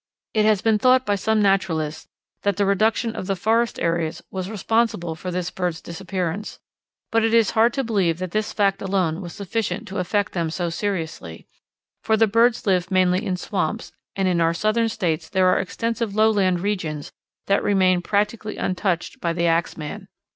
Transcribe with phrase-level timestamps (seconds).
[0.33, 2.07] It has been thought by some naturalists
[2.41, 6.57] that the reduction of the forest areas was responsible for this bird's disappearance,
[7.11, 10.49] but it is hard to believe that this fact alone was sufficient to affect them
[10.49, 11.45] so seriously,
[12.01, 16.15] for the birds live mainly in swamps, and in our Southern States there are extensive
[16.15, 17.11] lowland regions
[17.45, 20.07] that remain practically untouched by the axeman.